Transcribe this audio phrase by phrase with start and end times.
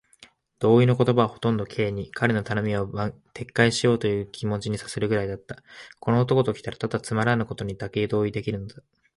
[0.57, 3.13] 同意の言葉はほとんど Ｋ に、彼の頼みを撤
[3.53, 5.61] 回しようというという気持にさせるくらいだった。
[5.99, 8.81] この男ときたら、ただつまらぬことにだけ同意できるのだ。